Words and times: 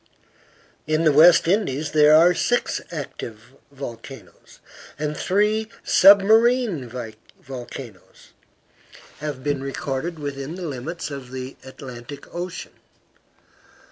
In 0.87 1.03
the 1.03 1.11
West 1.11 1.47
Indies 1.47 1.91
there 1.91 2.15
are 2.15 2.33
six 2.33 2.81
active 2.91 3.53
volcanoes; 3.71 4.57
and 4.97 5.15
three 5.15 5.67
submarine 5.83 6.91
volcanoes 7.39 8.33
have 9.19 9.43
been 9.43 9.61
recorded 9.61 10.17
within 10.17 10.55
the 10.55 10.65
limits 10.67 11.11
of 11.11 11.29
the 11.31 11.55
Atlantic 11.63 12.33
Ocean. 12.33 12.73